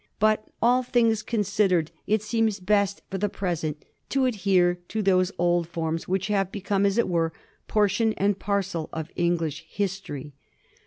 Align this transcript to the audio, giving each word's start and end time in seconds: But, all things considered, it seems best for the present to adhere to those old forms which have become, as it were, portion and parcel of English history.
But, 0.17 0.47
all 0.63 0.81
things 0.81 1.21
considered, 1.21 1.91
it 2.07 2.23
seems 2.23 2.59
best 2.59 3.03
for 3.11 3.19
the 3.19 3.29
present 3.29 3.85
to 4.09 4.25
adhere 4.25 4.79
to 4.87 5.03
those 5.03 5.31
old 5.37 5.67
forms 5.67 6.07
which 6.07 6.25
have 6.29 6.51
become, 6.51 6.87
as 6.87 6.97
it 6.97 7.07
were, 7.07 7.33
portion 7.67 8.13
and 8.13 8.39
parcel 8.39 8.89
of 8.93 9.11
English 9.15 9.63
history. 9.69 10.33